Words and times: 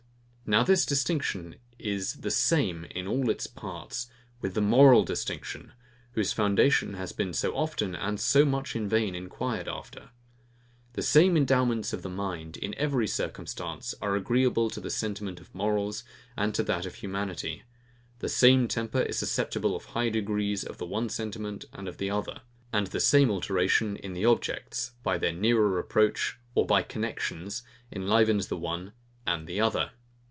Now 0.43 0.63
this 0.63 0.85
distinction 0.85 1.55
is 1.79 2.15
the 2.15 2.29
same 2.29 2.83
in 2.83 3.07
all 3.07 3.29
its 3.29 3.47
parts, 3.47 4.09
with 4.41 4.53
the 4.53 4.59
MORAL 4.59 5.05
DISTINCTION, 5.05 5.71
whose 6.11 6.33
foundation 6.33 6.95
has 6.95 7.13
been 7.13 7.31
so 7.31 7.55
often, 7.55 7.95
and 7.95 8.19
so 8.19 8.43
much 8.43 8.75
in 8.75 8.89
vain, 8.89 9.15
enquired 9.15 9.69
after. 9.69 10.09
The 10.91 11.01
same 11.03 11.37
endowments 11.37 11.93
of 11.93 12.01
the 12.01 12.09
mind, 12.09 12.57
in 12.57 12.75
every 12.75 13.07
circumstance, 13.07 13.95
are 14.01 14.17
agreeable 14.17 14.69
to 14.71 14.81
the 14.81 14.89
sentiment 14.89 15.39
of 15.39 15.55
morals 15.55 16.03
and 16.35 16.53
to 16.55 16.63
that 16.63 16.85
of 16.85 16.95
humanity; 16.95 17.63
the 18.19 18.27
same 18.27 18.67
temper 18.67 18.99
is 19.03 19.17
susceptible 19.17 19.73
of 19.73 19.85
high 19.85 20.09
degrees 20.09 20.65
of 20.65 20.79
the 20.79 20.85
one 20.85 21.07
sentiment 21.07 21.63
and 21.71 21.87
of 21.87 21.95
the 21.95 22.09
other; 22.09 22.41
and 22.73 22.87
the 22.87 22.99
same 22.99 23.31
alteration 23.31 23.95
in 23.95 24.11
the 24.11 24.25
objects, 24.25 24.91
by 25.01 25.17
their 25.17 25.31
nearer 25.31 25.79
approach 25.79 26.37
or 26.55 26.65
by 26.65 26.83
connexions, 26.83 27.63
enlivens 27.89 28.47
the 28.47 28.57
one 28.57 28.91
and 29.25 29.47
the 29.47 29.61
other. 29.61 29.91